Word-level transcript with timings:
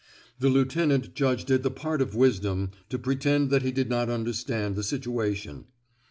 The 0.39 0.49
lieutenant 0.49 1.13
judged 1.13 1.51
it 1.51 1.61
the 1.61 1.69
part 1.69 2.01
of 2.01 2.15
wisdom 2.15 2.71
to 2.89 2.97
pretend 2.97 3.51
that 3.51 3.61
he 3.61 3.71
did 3.71 3.87
not 3.87 4.09
understand 4.09 4.75
the 4.75 4.81
situation. 4.81 5.65